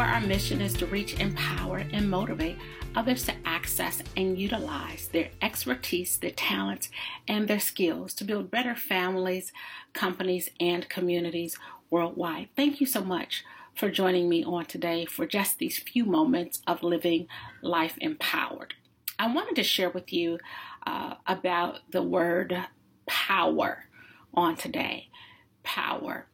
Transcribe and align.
where 0.00 0.08
our 0.08 0.20
mission 0.22 0.62
is 0.62 0.72
to 0.72 0.86
reach, 0.86 1.20
empower, 1.20 1.84
and 1.92 2.08
motivate 2.08 2.56
others 2.94 3.22
to 3.22 3.34
access 3.44 4.02
and 4.16 4.38
utilize 4.38 5.08
their 5.08 5.28
expertise, 5.42 6.16
their 6.16 6.30
talents, 6.30 6.88
and 7.28 7.46
their 7.46 7.60
skills 7.60 8.14
to 8.14 8.24
build 8.24 8.50
better 8.50 8.74
families, 8.74 9.52
companies, 9.92 10.48
and 10.58 10.88
communities 10.88 11.58
worldwide. 11.90 12.48
Thank 12.56 12.80
you 12.80 12.86
so 12.86 13.04
much 13.04 13.44
for 13.74 13.90
joining 13.90 14.26
me 14.26 14.42
on 14.42 14.64
today 14.64 15.04
for 15.04 15.26
just 15.26 15.58
these 15.58 15.78
few 15.78 16.06
moments 16.06 16.62
of 16.66 16.82
living 16.82 17.26
life 17.60 17.98
empowered. 18.00 18.72
I 19.18 19.30
wanted 19.30 19.56
to 19.56 19.62
share 19.62 19.90
with 19.90 20.14
you 20.14 20.38
uh, 20.86 21.16
about 21.26 21.80
the 21.90 22.02
word 22.02 22.56
power 23.04 23.84
on 24.32 24.56
today. 24.56 25.10
Power 25.62 26.26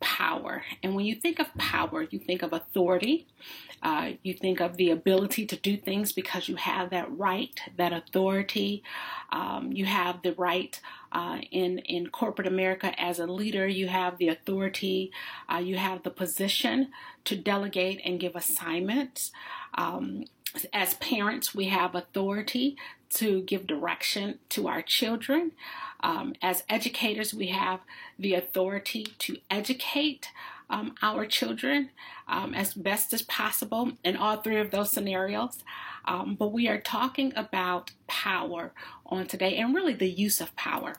power. 0.00 0.62
And 0.82 0.94
when 0.94 1.04
you 1.04 1.14
think 1.14 1.38
of 1.38 1.54
power, 1.56 2.02
you 2.02 2.18
think 2.18 2.42
of 2.42 2.52
authority. 2.52 3.26
Uh, 3.82 4.12
you 4.22 4.34
think 4.34 4.60
of 4.60 4.76
the 4.76 4.90
ability 4.90 5.46
to 5.46 5.56
do 5.56 5.76
things 5.76 6.12
because 6.12 6.48
you 6.48 6.56
have 6.56 6.90
that 6.90 7.16
right, 7.16 7.58
that 7.76 7.92
authority. 7.92 8.82
Um, 9.30 9.72
you 9.72 9.86
have 9.86 10.22
the 10.22 10.32
right 10.32 10.78
uh, 11.12 11.38
in 11.50 11.78
in 11.78 12.08
corporate 12.08 12.46
America 12.46 12.98
as 13.00 13.18
a 13.18 13.26
leader. 13.26 13.66
You 13.66 13.88
have 13.88 14.18
the 14.18 14.28
authority. 14.28 15.12
Uh, 15.52 15.58
you 15.58 15.76
have 15.76 16.02
the 16.02 16.10
position 16.10 16.88
to 17.24 17.36
delegate 17.36 18.00
and 18.04 18.20
give 18.20 18.36
assignments. 18.36 19.32
Um, 19.74 20.24
as 20.72 20.94
parents, 20.94 21.54
we 21.54 21.66
have 21.66 21.94
authority 21.94 22.76
to 23.10 23.42
give 23.42 23.66
direction 23.66 24.38
to 24.50 24.68
our 24.68 24.82
children. 24.82 25.52
Um, 26.00 26.34
as 26.40 26.62
educators, 26.68 27.34
we 27.34 27.48
have 27.48 27.80
the 28.18 28.34
authority 28.34 29.06
to 29.18 29.38
educate 29.50 30.28
um, 30.70 30.94
our 31.02 31.26
children 31.26 31.90
um, 32.28 32.54
as 32.54 32.74
best 32.74 33.12
as 33.12 33.22
possible 33.22 33.92
in 34.04 34.16
all 34.16 34.36
three 34.36 34.60
of 34.60 34.70
those 34.70 34.90
scenarios. 34.90 35.58
Um, 36.04 36.36
but 36.36 36.52
we 36.52 36.68
are 36.68 36.80
talking 36.80 37.32
about 37.36 37.90
power 38.06 38.72
on 39.04 39.26
today 39.26 39.56
and 39.56 39.74
really 39.74 39.94
the 39.94 40.08
use 40.08 40.40
of 40.40 40.54
power. 40.56 40.96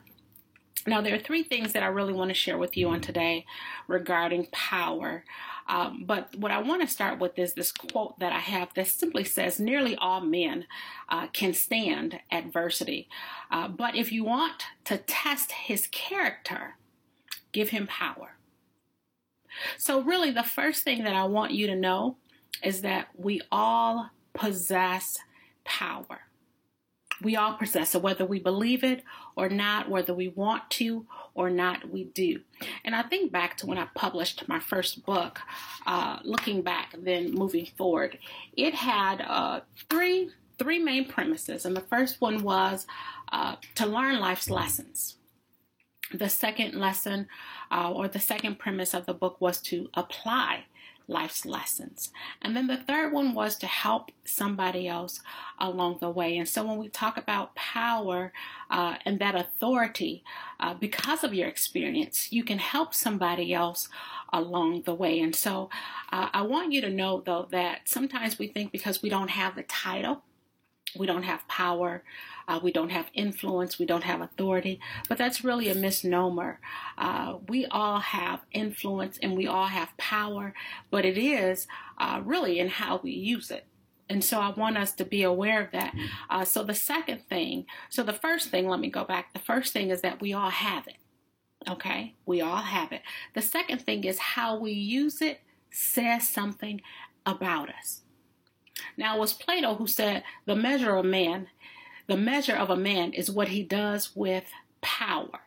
Now, 0.88 1.02
there 1.02 1.14
are 1.14 1.20
three 1.20 1.44
things 1.44 1.74
that 1.74 1.84
I 1.84 1.88
really 1.88 2.14
want 2.14 2.30
to 2.30 2.36
share 2.36 2.58
with 2.58 2.76
you 2.76 2.90
on 2.90 3.02
today 3.02 3.46
regarding 3.88 4.48
power. 4.52 5.24
Um, 5.68 6.04
but 6.06 6.36
what 6.36 6.52
I 6.52 6.62
want 6.62 6.82
to 6.82 6.88
start 6.88 7.20
with 7.20 7.38
is 7.38 7.54
this 7.54 7.72
quote 7.72 8.18
that 8.20 8.34
I 8.34 8.40
have 8.40 8.74
that 8.74 8.88
simply 8.88 9.24
says, 9.24 9.60
Nearly 9.60 9.96
all 9.96 10.22
men 10.22 10.66
uh, 11.08 11.28
can 11.28 11.54
stand 11.54 12.20
adversity. 12.32 13.08
Uh, 13.52 13.68
but 13.68 13.96
if 13.96 14.12
you 14.12 14.24
want 14.24 14.64
to 14.86 14.98
test 14.98 15.52
his 15.52 15.88
character, 15.88 16.76
give 17.52 17.70
him 17.70 17.86
power. 17.86 18.38
So, 19.78 20.02
really, 20.02 20.32
the 20.32 20.44
first 20.44 20.84
thing 20.84 21.04
that 21.04 21.16
I 21.16 21.26
want 21.26 21.52
you 21.52 21.68
to 21.68 21.76
know 21.76 22.18
is 22.64 22.82
that 22.82 23.10
we 23.16 23.42
all 23.52 24.10
possess 24.34 25.20
power. 25.64 26.22
We 27.22 27.36
all 27.36 27.54
possess 27.54 27.94
it, 27.96 28.02
whether 28.02 28.26
we 28.26 28.40
believe 28.40 28.84
it 28.84 29.04
or 29.36 29.50
not, 29.50 29.90
whether 29.90 30.14
we 30.14 30.30
want 30.30 30.70
to 30.72 31.06
or 31.34 31.50
not, 31.50 31.90
we 31.90 32.06
do. 32.06 32.42
And 32.84 32.96
I 32.96 33.04
think 33.04 33.32
back 33.32 33.58
to 33.58 33.68
when 33.68 33.78
I 33.78 33.88
published 33.96 34.48
my 34.48 34.60
first 34.60 35.06
book, 35.06 35.40
uh, 35.86 36.20
looking 36.24 36.62
back, 36.62 36.96
then 36.98 37.34
moving 37.34 37.68
forward, 37.78 38.18
it 38.58 38.74
had 38.74 39.22
uh, 39.22 39.62
three 39.90 40.32
three 40.58 40.78
main 40.78 41.08
premises, 41.08 41.66
and 41.66 41.76
the 41.76 41.82
first 41.82 42.22
one 42.22 42.44
was 42.44 42.86
uh, 43.32 43.56
to 43.74 43.86
learn 43.88 44.20
life's 44.20 44.48
lessons. 44.48 45.16
The 46.14 46.30
second 46.30 46.76
lesson, 46.76 47.28
uh, 47.72 47.92
or 47.92 48.08
the 48.08 48.20
second 48.20 48.60
premise 48.60 48.94
of 48.94 49.08
the 49.08 49.14
book, 49.14 49.42
was 49.42 49.60
to 49.62 49.90
apply 49.96 50.66
life's 51.12 51.46
lessons. 51.46 52.12
And 52.42 52.56
then 52.56 52.68
the 52.68 52.78
third 52.78 53.14
one 53.14 53.34
was 53.34 53.56
to 53.58 53.68
help 53.68 54.12
somebody 54.24 54.88
else 54.88 55.20
along 55.60 55.98
the 56.00 56.10
way. 56.10 56.38
And 56.38 56.48
so 56.48 56.66
when 56.66 56.78
we 56.78 56.90
talk 56.90 57.18
about 57.18 57.54
power 57.56 58.32
uh, 58.70 58.96
and 59.06 59.20
that 59.20 59.36
authority, 59.36 60.24
uh, 60.60 60.74
because 60.74 61.24
of 61.24 61.34
your 61.34 61.48
experience, 61.48 62.32
you 62.32 62.44
can 62.44 62.58
help 62.58 62.94
somebody 62.94 63.54
else 63.54 63.90
along 64.32 64.84
the 64.84 64.96
way. 64.96 65.20
And 65.20 65.36
so 65.36 65.70
uh, 66.12 66.30
I 66.34 66.42
want 66.44 66.72
you 66.72 66.82
to 66.82 66.90
know, 66.90 67.22
though, 67.26 67.48
that 67.52 67.82
sometimes 67.86 68.40
we 68.40 68.48
think 68.48 68.72
because 68.72 69.02
we 69.02 69.10
don't 69.10 69.30
have 69.30 69.56
the 69.56 69.64
title, 69.64 70.24
we 70.98 71.08
don't 71.08 71.24
have 71.24 71.48
power, 71.48 72.04
uh, 72.48 72.60
we 72.62 72.72
don't 72.72 72.90
have 72.90 73.08
influence, 73.14 73.80
we 73.80 73.86
don't 73.86 74.04
have 74.04 74.22
authority, 74.22 74.80
but 75.08 75.18
that's 75.18 75.44
really 75.44 75.70
a 75.70 75.76
misnomer. 75.76 76.60
Uh, 76.98 77.38
we 77.48 77.66
all 77.68 78.00
have 78.00 78.42
influence 78.52 79.18
and 79.22 79.38
we 79.38 79.48
all 79.48 79.68
have 79.68 79.96
power, 79.98 80.54
but 80.90 81.06
it 81.06 81.18
is 81.18 81.68
uh, 81.98 82.22
really 82.24 82.60
in 82.60 82.68
how 82.68 83.00
we 83.04 83.12
use 83.12 83.52
it. 83.52 83.66
And 84.10 84.24
so 84.24 84.42
I 84.42 84.50
want 84.50 84.78
us 84.78 84.92
to 84.94 85.06
be 85.06 85.24
aware 85.24 85.64
of 85.64 85.72
that. 85.72 85.96
Uh, 86.30 86.44
so 86.44 86.64
the 86.64 86.74
second 86.74 87.22
thing, 87.30 87.66
so 87.90 88.04
the 88.04 88.12
first 88.12 88.50
thing, 88.50 88.68
let 88.68 88.82
me 88.82 88.90
go 88.90 89.06
back. 89.06 89.32
The 89.32 89.40
first 89.40 89.72
thing 89.72 89.90
is 89.90 90.02
that 90.02 90.20
we 90.20 90.34
all 90.34 90.50
have 90.50 90.86
it. 90.88 90.98
Okay, 91.70 92.16
we 92.26 92.42
all 92.42 92.58
have 92.64 92.92
it. 92.92 93.04
The 93.36 93.42
second 93.42 93.82
thing 93.82 94.04
is 94.04 94.18
how 94.18 94.58
we 94.58 94.72
use 94.72 95.22
it 95.22 95.40
says 95.70 96.28
something 96.28 96.82
about 97.26 97.70
us. 97.70 98.02
Now, 98.98 99.16
it 99.16 99.20
was 99.20 99.34
Plato 99.34 99.76
who 99.76 99.88
said 99.88 100.24
the 100.46 100.56
measure 100.56 100.96
of 100.96 101.06
man, 101.06 101.48
the 102.08 102.18
measure 102.18 102.56
of 102.56 102.70
a 102.70 102.76
man 102.76 103.14
is 103.14 103.32
what 103.32 103.50
he 103.50 103.64
does 103.64 104.16
with 104.16 104.46
power. 104.82 105.42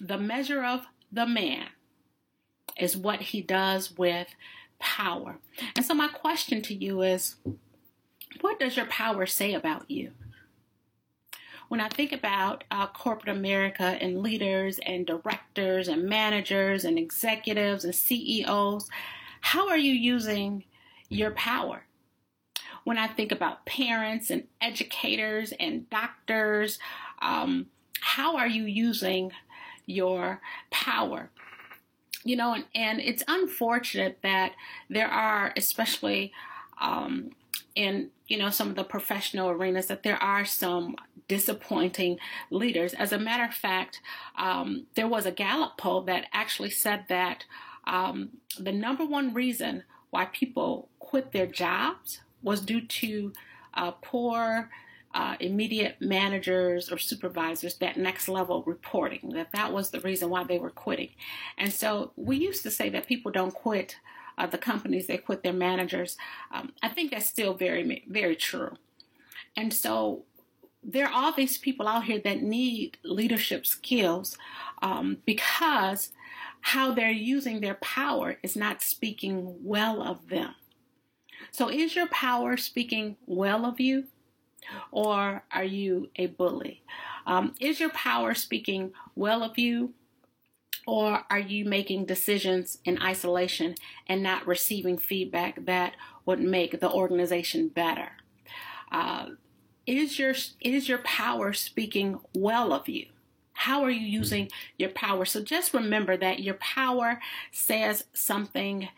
The 0.00 0.18
measure 0.18 0.64
of 0.64 0.86
the 1.12 1.26
man 1.26 1.68
is 2.76 2.96
what 2.96 3.20
he 3.20 3.40
does 3.40 3.96
with 3.96 4.28
power. 4.78 5.38
And 5.74 5.84
so, 5.84 5.94
my 5.94 6.08
question 6.08 6.62
to 6.62 6.74
you 6.74 7.02
is 7.02 7.36
what 8.40 8.58
does 8.58 8.76
your 8.76 8.86
power 8.86 9.26
say 9.26 9.54
about 9.54 9.90
you? 9.90 10.12
When 11.68 11.80
I 11.80 11.88
think 11.88 12.12
about 12.12 12.64
uh, 12.70 12.86
corporate 12.86 13.36
America 13.36 13.98
and 14.00 14.22
leaders 14.22 14.78
and 14.86 15.04
directors 15.04 15.88
and 15.88 16.04
managers 16.04 16.84
and 16.84 16.98
executives 16.98 17.84
and 17.84 17.94
CEOs, 17.94 18.88
how 19.40 19.68
are 19.68 19.78
you 19.78 19.92
using 19.92 20.64
your 21.08 21.32
power? 21.32 21.86
When 22.86 22.98
I 22.98 23.08
think 23.08 23.32
about 23.32 23.66
parents 23.66 24.30
and 24.30 24.44
educators 24.60 25.52
and 25.58 25.90
doctors, 25.90 26.78
um, 27.20 27.66
how 28.00 28.36
are 28.36 28.46
you 28.46 28.62
using 28.62 29.32
your 29.86 30.40
power? 30.70 31.30
You 32.22 32.36
know, 32.36 32.54
and, 32.54 32.64
and 32.76 33.00
it's 33.00 33.24
unfortunate 33.26 34.18
that 34.22 34.52
there 34.88 35.08
are, 35.08 35.52
especially 35.56 36.32
um, 36.80 37.30
in 37.74 38.10
you 38.28 38.38
know 38.38 38.50
some 38.50 38.70
of 38.70 38.76
the 38.76 38.84
professional 38.84 39.50
arenas, 39.50 39.86
that 39.86 40.04
there 40.04 40.22
are 40.22 40.44
some 40.44 40.94
disappointing 41.26 42.20
leaders. 42.52 42.94
As 42.94 43.10
a 43.10 43.18
matter 43.18 43.46
of 43.46 43.54
fact, 43.54 44.00
um, 44.38 44.86
there 44.94 45.08
was 45.08 45.26
a 45.26 45.32
Gallup 45.32 45.76
poll 45.76 46.02
that 46.02 46.26
actually 46.32 46.70
said 46.70 47.06
that 47.08 47.46
um, 47.84 48.28
the 48.56 48.70
number 48.70 49.04
one 49.04 49.34
reason 49.34 49.82
why 50.10 50.26
people 50.26 50.88
quit 51.00 51.32
their 51.32 51.46
jobs 51.46 52.20
was 52.46 52.60
due 52.60 52.80
to 52.80 53.32
uh, 53.74 53.90
poor 53.90 54.70
uh, 55.12 55.34
immediate 55.40 55.96
managers 56.00 56.92
or 56.92 56.96
supervisors 56.96 57.74
that 57.78 57.96
next 57.96 58.28
level 58.28 58.62
reporting 58.62 59.30
that 59.30 59.50
that 59.52 59.72
was 59.72 59.90
the 59.90 60.00
reason 60.00 60.30
why 60.30 60.44
they 60.44 60.58
were 60.58 60.70
quitting. 60.70 61.08
And 61.58 61.72
so 61.72 62.12
we 62.14 62.36
used 62.36 62.62
to 62.62 62.70
say 62.70 62.88
that 62.90 63.08
people 63.08 63.32
don't 63.32 63.52
quit 63.52 63.96
uh, 64.38 64.46
the 64.46 64.58
companies 64.58 65.06
they 65.06 65.16
quit 65.16 65.42
their 65.42 65.52
managers. 65.52 66.16
Um, 66.52 66.72
i 66.82 66.88
think 66.88 67.10
that's 67.10 67.26
still 67.26 67.54
very 67.54 68.04
very 68.08 68.36
true. 68.36 68.76
And 69.56 69.72
so 69.74 70.22
there 70.84 71.06
are 71.06 71.12
all 71.12 71.32
these 71.32 71.58
people 71.58 71.88
out 71.88 72.04
here 72.04 72.20
that 72.20 72.42
need 72.42 72.98
leadership 73.02 73.66
skills 73.66 74.38
um, 74.82 75.16
because 75.26 76.12
how 76.60 76.92
they're 76.92 77.10
using 77.10 77.60
their 77.60 77.74
power 77.76 78.38
is 78.42 78.54
not 78.54 78.82
speaking 78.82 79.56
well 79.64 80.00
of 80.02 80.28
them 80.28 80.54
so, 81.56 81.70
is 81.70 81.96
your 81.96 82.06
power 82.08 82.58
speaking 82.58 83.16
well 83.24 83.64
of 83.64 83.80
you? 83.80 84.08
Or 84.90 85.42
are 85.50 85.64
you 85.64 86.10
a 86.14 86.26
bully? 86.26 86.82
Um, 87.26 87.54
is 87.58 87.80
your 87.80 87.88
power 87.88 88.34
speaking 88.34 88.92
well 89.14 89.42
of 89.42 89.56
you? 89.56 89.94
Or 90.86 91.24
are 91.30 91.38
you 91.38 91.64
making 91.64 92.04
decisions 92.04 92.76
in 92.84 93.00
isolation 93.00 93.74
and 94.06 94.22
not 94.22 94.46
receiving 94.46 94.98
feedback 94.98 95.64
that 95.64 95.94
would 96.26 96.40
make 96.40 96.78
the 96.78 96.92
organization 96.92 97.68
better? 97.68 98.10
Uh, 98.92 99.30
is 99.86 100.18
your 100.18 100.34
is 100.60 100.90
your 100.90 100.98
power 100.98 101.54
speaking 101.54 102.20
well 102.34 102.74
of 102.74 102.86
you? 102.86 103.06
How 103.54 103.82
are 103.82 103.90
you 103.90 104.06
using 104.06 104.50
your 104.76 104.90
power? 104.90 105.24
So 105.24 105.42
just 105.42 105.72
remember 105.72 106.18
that 106.18 106.40
your 106.40 106.56
power 106.56 107.18
says 107.50 108.04
something 108.12 108.90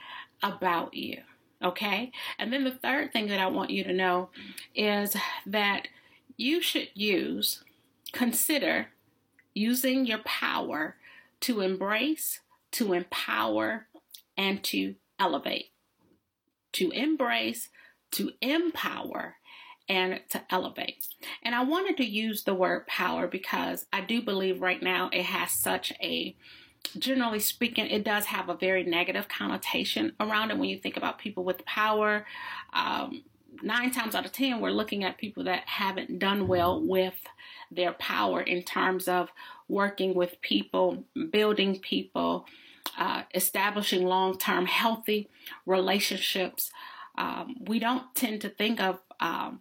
about 0.42 0.94
you. 0.94 1.18
Okay. 1.62 2.12
And 2.38 2.52
then 2.52 2.64
the 2.64 2.70
third 2.72 3.12
thing 3.12 3.28
that 3.28 3.40
I 3.40 3.48
want 3.48 3.70
you 3.70 3.84
to 3.84 3.92
know 3.92 4.30
is 4.74 5.16
that 5.46 5.88
you 6.36 6.62
should 6.62 6.88
use, 6.94 7.64
consider 8.12 8.88
using 9.54 10.06
your 10.06 10.18
power 10.24 10.96
to 11.40 11.60
embrace, 11.60 12.40
to 12.72 12.92
empower, 12.92 13.86
and 14.36 14.62
to 14.64 14.94
elevate. 15.18 15.70
to 16.72 16.90
embrace, 16.90 17.68
to 18.12 18.32
empower, 18.40 19.36
and 19.88 20.20
to 20.28 20.42
elevate. 20.50 21.06
And 21.42 21.54
I 21.54 21.64
wanted 21.64 21.96
to 21.96 22.04
use 22.04 22.44
the 22.44 22.54
word 22.54 22.86
power 22.86 23.26
because 23.26 23.86
I 23.92 24.02
do 24.02 24.22
believe 24.22 24.60
right 24.60 24.82
now 24.82 25.08
it 25.12 25.24
has 25.24 25.50
such 25.50 25.92
a 26.02 26.36
generally 26.98 27.40
speaking, 27.40 27.86
it 27.86 28.04
does 28.04 28.26
have 28.26 28.48
a 28.48 28.54
very 28.54 28.84
negative 28.84 29.28
connotation 29.28 30.12
around 30.20 30.50
it 30.50 30.58
when 30.58 30.68
you 30.68 30.78
think 30.78 30.96
about 30.96 31.18
people 31.18 31.44
with 31.44 31.64
power. 31.64 32.26
Um, 32.72 33.24
nine 33.62 33.90
times 33.90 34.14
out 34.14 34.24
of 34.24 34.32
ten, 34.32 34.60
we're 34.60 34.70
looking 34.70 35.04
at 35.04 35.18
people 35.18 35.44
that 35.44 35.64
haven't 35.66 36.18
done 36.18 36.48
well 36.48 36.80
with 36.80 37.20
their 37.70 37.92
power 37.92 38.40
in 38.40 38.62
terms 38.62 39.08
of 39.08 39.30
working 39.68 40.14
with 40.14 40.40
people, 40.40 41.04
building 41.30 41.78
people, 41.78 42.46
uh, 42.96 43.22
establishing 43.34 44.04
long 44.04 44.38
term 44.38 44.66
healthy 44.66 45.28
relationships. 45.66 46.70
Um, 47.16 47.56
we 47.60 47.78
don't 47.78 48.14
tend 48.14 48.40
to 48.42 48.48
think 48.48 48.80
of 48.80 49.00
um, 49.20 49.60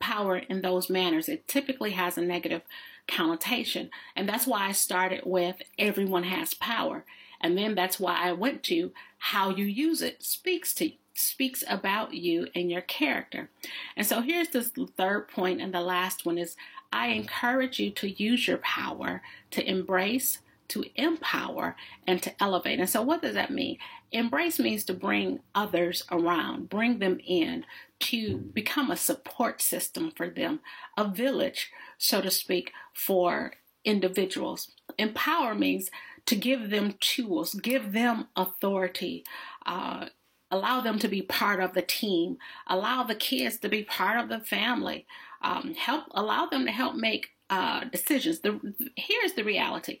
power 0.00 0.36
in 0.36 0.62
those 0.62 0.90
manners. 0.90 1.28
It 1.28 1.48
typically 1.48 1.92
has 1.92 2.18
a 2.18 2.22
negative 2.22 2.62
connotation. 3.08 3.90
And 4.14 4.28
that's 4.28 4.46
why 4.46 4.68
I 4.68 4.72
started 4.72 5.22
with 5.24 5.56
everyone 5.78 6.24
has 6.24 6.54
power. 6.54 7.04
And 7.40 7.56
then 7.56 7.74
that's 7.74 8.00
why 8.00 8.18
I 8.20 8.32
went 8.32 8.62
to 8.64 8.92
how 9.18 9.50
you 9.50 9.64
use 9.64 10.02
it 10.02 10.22
speaks 10.22 10.74
to 10.74 10.92
speaks 11.14 11.64
about 11.66 12.12
you 12.12 12.46
and 12.54 12.70
your 12.70 12.82
character. 12.82 13.48
And 13.96 14.06
so 14.06 14.20
here's 14.20 14.48
this 14.48 14.70
third 14.98 15.28
point 15.28 15.62
and 15.62 15.72
the 15.72 15.80
last 15.80 16.26
one 16.26 16.36
is 16.36 16.56
I 16.92 17.08
encourage 17.08 17.78
you 17.80 17.90
to 17.90 18.10
use 18.10 18.46
your 18.46 18.58
power 18.58 19.22
to 19.52 19.68
embrace, 19.68 20.40
to 20.68 20.84
empower, 20.94 21.76
and 22.06 22.22
to 22.22 22.34
elevate. 22.42 22.78
And 22.78 22.88
so 22.88 23.02
what 23.02 23.22
does 23.22 23.34
that 23.34 23.50
mean? 23.50 23.78
Embrace 24.12 24.58
means 24.58 24.84
to 24.84 24.94
bring 24.94 25.40
others 25.54 26.04
around, 26.10 26.68
bring 26.68 26.98
them 26.98 27.18
in, 27.26 27.64
to 27.98 28.36
become 28.38 28.90
a 28.90 28.96
support 28.96 29.60
system 29.60 30.12
for 30.16 30.28
them, 30.28 30.60
a 30.96 31.08
village, 31.08 31.70
so 31.98 32.20
to 32.20 32.30
speak, 32.30 32.72
for 32.92 33.54
individuals. 33.84 34.72
Empower 34.98 35.54
means 35.54 35.90
to 36.26 36.36
give 36.36 36.70
them 36.70 36.94
tools, 37.00 37.54
give 37.54 37.92
them 37.92 38.28
authority, 38.36 39.24
uh, 39.64 40.06
allow 40.50 40.80
them 40.80 40.98
to 40.98 41.08
be 41.08 41.22
part 41.22 41.60
of 41.60 41.74
the 41.74 41.82
team, 41.82 42.36
allow 42.66 43.02
the 43.02 43.14
kids 43.14 43.58
to 43.58 43.68
be 43.68 43.82
part 43.82 44.18
of 44.18 44.28
the 44.28 44.40
family, 44.40 45.06
um, 45.42 45.74
help 45.74 46.04
allow 46.12 46.46
them 46.46 46.64
to 46.66 46.72
help 46.72 46.94
make 46.94 47.28
uh, 47.50 47.84
decisions. 47.84 48.40
The, 48.40 48.60
here's 48.96 49.34
the 49.34 49.44
reality: 49.44 50.00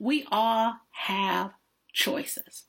we 0.00 0.26
all 0.32 0.74
have 0.90 1.52
choices. 1.92 2.64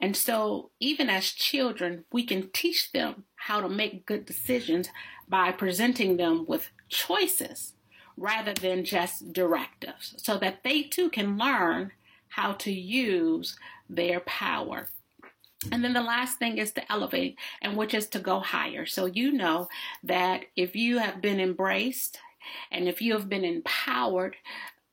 And 0.00 0.16
so, 0.16 0.70
even 0.80 1.10
as 1.10 1.30
children, 1.30 2.04
we 2.12 2.24
can 2.24 2.50
teach 2.52 2.92
them 2.92 3.24
how 3.36 3.60
to 3.60 3.68
make 3.68 4.06
good 4.06 4.24
decisions 4.26 4.88
by 5.28 5.50
presenting 5.50 6.16
them 6.16 6.44
with 6.46 6.70
choices 6.88 7.72
rather 8.16 8.52
than 8.52 8.84
just 8.84 9.32
directives 9.32 10.14
so 10.18 10.36
that 10.38 10.62
they 10.62 10.82
too 10.82 11.08
can 11.08 11.38
learn 11.38 11.92
how 12.28 12.52
to 12.52 12.70
use 12.70 13.56
their 13.88 14.20
power. 14.20 14.88
And 15.70 15.82
then 15.82 15.92
the 15.92 16.02
last 16.02 16.38
thing 16.38 16.58
is 16.58 16.72
to 16.72 16.92
elevate, 16.92 17.38
and 17.60 17.76
which 17.76 17.94
is 17.94 18.08
to 18.08 18.18
go 18.18 18.40
higher. 18.40 18.84
So 18.84 19.06
you 19.06 19.32
know 19.32 19.68
that 20.02 20.44
if 20.56 20.74
you 20.74 20.98
have 20.98 21.22
been 21.22 21.40
embraced 21.40 22.18
and 22.70 22.88
if 22.88 23.00
you 23.00 23.12
have 23.12 23.28
been 23.28 23.44
empowered, 23.44 24.36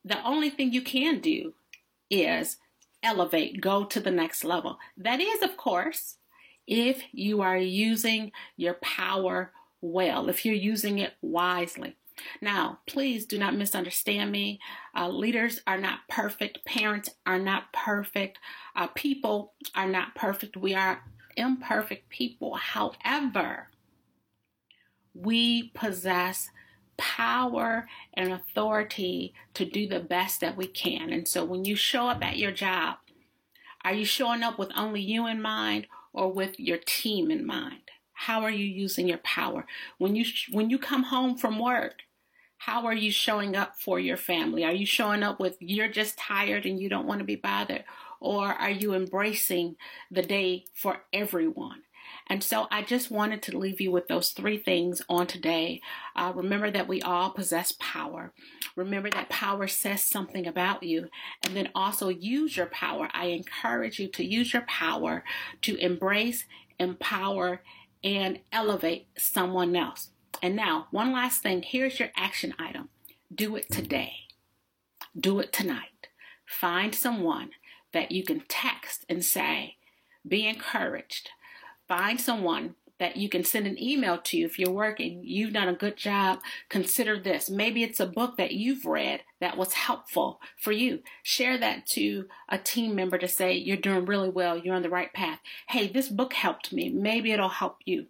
the 0.04 0.24
only 0.26 0.50
thing 0.50 0.72
you 0.72 0.82
can 0.82 1.20
do 1.20 1.54
is 2.10 2.58
elevate, 3.04 3.62
go 3.62 3.86
to 3.86 4.00
the 4.00 4.12
next 4.12 4.44
level. 4.44 4.78
That 4.98 5.20
is, 5.20 5.42
of 5.42 5.58
course, 5.58 6.18
if 6.68 7.04
you 7.12 7.42
are 7.42 7.58
using 7.58 8.32
your 8.58 8.76
power 8.76 9.52
well, 9.82 10.30
if 10.30 10.46
you're 10.46 10.56
using 10.56 11.00
it 11.00 11.14
wisely. 11.22 11.96
Now, 12.42 12.80
please 12.86 13.26
do 13.26 13.38
not 13.38 13.56
misunderstand 13.56 14.32
me. 14.32 14.60
Uh, 14.96 15.08
leaders 15.08 15.62
are 15.66 15.78
not 15.78 16.00
perfect. 16.10 16.66
Parents 16.66 17.10
are 17.26 17.40
not 17.40 17.72
perfect. 17.72 18.40
Uh, 18.76 18.88
people 18.88 19.54
are 19.74 19.88
not 19.88 20.16
perfect. 20.16 20.58
We 20.58 20.76
are 20.76 21.02
imperfect 21.38 22.10
people. 22.10 22.56
However, 22.56 23.70
we 25.14 25.70
possess 25.70 26.50
power 27.00 27.88
and 28.14 28.32
authority 28.32 29.34
to 29.56 29.66
do 29.66 29.88
the 29.88 30.00
best 30.00 30.42
that 30.42 30.58
we 30.58 30.68
can. 30.68 31.12
And 31.12 31.28
so 31.28 31.44
when 31.44 31.66
you 31.66 31.76
show 31.76 32.08
up 32.10 32.24
at 32.24 32.38
your 32.38 32.52
job, 32.52 32.98
are 33.84 33.94
you 33.94 34.06
showing 34.06 34.44
up 34.44 34.60
with 34.60 34.72
only 34.76 35.02
you 35.02 35.26
in 35.26 35.42
mind 35.42 35.88
or 36.14 36.32
with 36.32 36.60
your 36.60 36.78
team 36.78 37.32
in 37.32 37.46
mind? 37.46 37.82
How 38.14 38.42
are 38.42 38.52
you 38.52 38.66
using 38.66 39.08
your 39.08 39.20
power? 39.20 39.66
When 39.98 40.16
you 40.16 40.26
when 40.52 40.70
you 40.70 40.78
come 40.78 41.04
home 41.04 41.38
from 41.38 41.58
work, 41.58 42.02
how 42.58 42.86
are 42.86 42.94
you 42.94 43.12
showing 43.12 43.56
up 43.56 43.80
for 43.80 43.98
your 43.98 44.18
family? 44.18 44.66
Are 44.66 44.74
you 44.74 44.86
showing 44.86 45.24
up 45.24 45.40
with 45.40 45.56
you're 45.62 45.88
just 45.88 46.18
tired 46.18 46.66
and 46.66 46.78
you 46.78 46.90
don't 46.90 47.08
want 47.08 47.20
to 47.20 47.26
be 47.26 47.38
bothered? 47.38 47.86
Or 48.20 48.48
are 48.48 48.70
you 48.70 48.94
embracing 48.94 49.78
the 50.12 50.22
day 50.22 50.66
for 50.74 51.04
everyone? 51.14 51.84
And 52.30 52.44
so 52.44 52.68
I 52.70 52.84
just 52.84 53.10
wanted 53.10 53.42
to 53.44 53.58
leave 53.58 53.82
you 53.82 53.92
with 53.92 54.08
those 54.08 54.30
three 54.30 54.58
things 54.58 55.02
on 55.10 55.26
today. 55.26 55.82
Uh, 56.16 56.32
remember 56.36 56.70
that 56.70 56.88
we 56.88 57.02
all 57.02 57.32
possess 57.32 57.74
power. 57.80 58.34
Remember 58.76 59.10
that 59.10 59.30
power 59.30 59.68
says 59.68 60.04
something 60.04 60.46
about 60.46 60.84
you. 60.84 61.10
And 61.44 61.56
then 61.56 61.70
also 61.74 62.10
use 62.10 62.56
your 62.56 62.68
power. 62.68 63.10
I 63.14 63.28
encourage 63.28 64.00
you 64.00 64.08
to 64.10 64.24
use 64.24 64.54
your 64.54 64.62
power 64.64 65.24
to 65.64 65.76
embrace, 65.78 66.46
empower, 66.80 67.62
and 68.04 68.40
elevate 68.52 69.08
someone 69.18 69.76
else. 69.76 70.12
And 70.42 70.56
now, 70.56 70.88
one 70.92 71.12
last 71.12 71.42
thing 71.42 71.64
here's 71.64 72.00
your 72.00 72.10
action 72.16 72.54
item 72.60 72.90
do 73.34 73.56
it 73.56 73.70
today, 73.72 74.14
do 75.20 75.40
it 75.40 75.52
tonight. 75.52 76.08
Find 76.46 76.96
someone 76.96 77.52
that 77.94 78.12
you 78.12 78.24
can 78.24 78.44
text 78.48 79.06
and 79.10 79.26
say, 79.26 79.76
Be 80.28 80.48
encouraged. 80.48 81.30
Find 81.90 82.22
someone 82.22 82.76
that 83.00 83.18
you 83.18 83.30
can 83.30 83.44
send 83.44 83.66
an 83.66 83.82
email 83.82 84.20
to 84.20 84.38
if 84.38 84.60
you're 84.60 84.72
working. 84.72 85.22
You've 85.24 85.54
done 85.54 85.68
a 85.70 85.74
good 85.74 85.98
job. 85.98 86.40
Consider 86.70 87.20
this. 87.20 87.50
Maybe 87.50 87.82
it's 87.82 88.00
a 88.00 88.06
book 88.06 88.38
that 88.38 88.52
you've 88.52 88.86
read 88.86 89.24
that 89.42 89.58
was 89.58 89.74
helpful 89.74 90.40
for 90.58 90.72
you. 90.72 91.00
Share 91.24 91.58
that 91.58 91.88
to 91.88 92.28
a 92.48 92.58
team 92.58 92.94
member 92.94 93.18
to 93.18 93.28
say, 93.28 93.54
You're 93.54 93.78
doing 93.78 94.06
really 94.06 94.30
well. 94.30 94.58
You're 94.58 94.76
on 94.76 94.84
the 94.84 94.90
right 94.90 95.12
path. 95.14 95.40
Hey, 95.70 95.88
this 95.88 96.10
book 96.10 96.34
helped 96.34 96.72
me. 96.72 96.90
Maybe 96.90 97.32
it'll 97.32 97.50
help 97.50 97.78
you. 97.86 98.06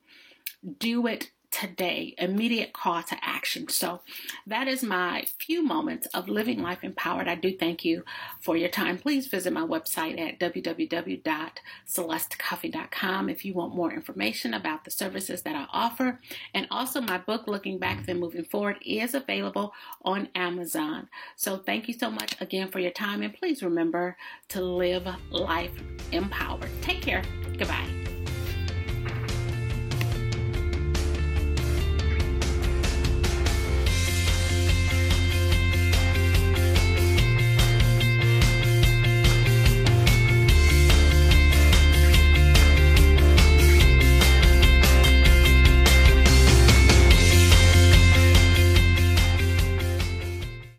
Do 0.79 1.07
it 1.07 1.31
today, 1.51 2.15
immediate 2.18 2.74
call 2.74 3.03
to 3.03 3.18
action. 3.22 3.68
So 3.70 4.01
that 4.46 4.68
is 4.68 4.84
my 4.84 5.25
few 5.39 5.63
moments 5.63 6.06
of 6.08 6.27
living 6.29 6.62
life 6.62 6.84
empowered. 6.84 7.27
I 7.27 7.36
do 7.36 7.56
thank 7.56 7.84
you 7.84 8.03
for 8.39 8.56
your 8.56 8.70
time. 8.70 8.98
Please 8.98 9.27
visit 9.27 9.51
my 9.53 9.65
website 9.65 10.20
at 10.20 10.39
www.celestecoffee.com 10.39 13.29
if 13.29 13.46
you 13.46 13.53
want 13.53 13.75
more 13.75 13.94
information 13.94 14.53
about 14.53 14.86
the 14.86 14.91
services 14.91 15.41
that 15.44 15.56
I 15.56 15.65
offer. 15.72 16.20
And 16.53 16.68
also 16.72 17.00
my 17.01 17.18
book, 17.18 17.48
Looking 17.48 17.79
Back 17.79 18.06
Then 18.06 18.20
Moving 18.20 18.46
Forward, 18.46 18.77
is 18.86 19.13
available 19.13 19.74
on 20.03 20.27
Amazon. 20.36 21.08
So 21.36 21.58
thank 21.58 21.88
you 21.88 21.94
so 21.94 22.12
much 22.12 22.36
again 22.41 22.70
for 22.70 22.79
your 22.79 22.91
time 22.91 23.22
and 23.22 23.34
please 23.34 23.63
remember 23.63 24.18
to 24.50 24.62
live 24.62 25.08
life 25.32 25.72
empowered. 26.12 26.70
Take 26.82 27.01
care. 27.01 27.24
Goodbye. 27.58 27.99